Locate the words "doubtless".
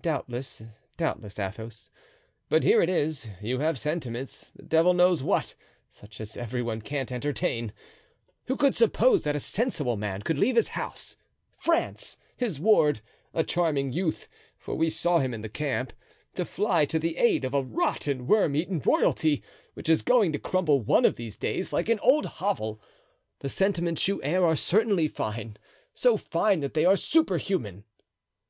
0.00-0.62, 0.96-1.38